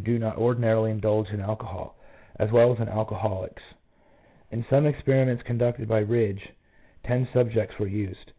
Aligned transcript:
do 0.00 0.18
not 0.18 0.36
ordinarily 0.36 0.90
indulge 0.90 1.28
in 1.30 1.40
alcohol, 1.40 1.96
as 2.38 2.50
well 2.52 2.72
as 2.72 2.78
on 2.80 2.86
alco 2.86 3.18
holics. 3.20 3.62
In 4.50 4.64
some 4.70 4.86
experiments 4.86 5.42
conducted 5.46 5.88
by 5.88 5.98
Ridge, 6.00 6.40
5 6.44 6.52
ten 7.08 7.28
subjects 7.34 7.74
were 7.78 7.88
used. 7.88 8.32